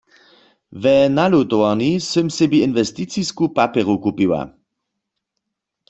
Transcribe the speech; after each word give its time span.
We 0.83 0.93
nalutowarni 1.15 1.91
sym 2.09 2.27
sebi 2.37 2.57
inwesticisku 2.67 3.43
papjeru 3.57 3.95
kupiła. 4.03 4.41